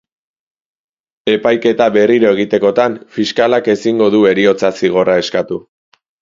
[1.33, 5.63] Epaiketa berriro egitekotan, fiskalak ezingo du heriotza-zigorra eskatu.